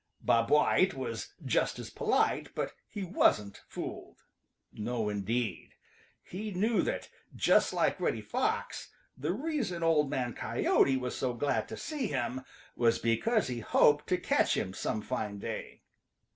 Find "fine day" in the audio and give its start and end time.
15.03-15.83